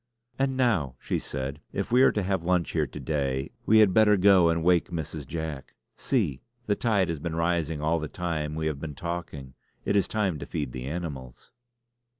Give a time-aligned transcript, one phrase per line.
[0.39, 3.93] "And now," she said "if we are to have lunch here to day we had
[3.93, 5.27] better go and wake Mrs.
[5.27, 5.75] Jack.
[5.95, 6.41] See!
[6.65, 9.53] the tide has been rising all the time we have been talking.
[9.85, 11.51] It is time to feed the animals."